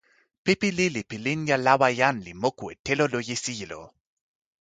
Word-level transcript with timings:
pipi 0.43 0.69
lili 0.77 1.01
pi 1.09 1.17
linja 1.25 1.55
lawa 1.65 1.89
jan 1.99 2.17
li 2.25 2.33
moku 2.41 2.65
e 2.73 2.75
telo 2.85 3.05
loje 3.13 3.35
sijelo. 3.43 3.81